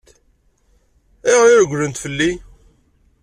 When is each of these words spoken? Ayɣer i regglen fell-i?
Ayɣer 1.27 1.47
i 1.51 1.55
regglen 1.61 1.93
fell-i? 2.01 2.31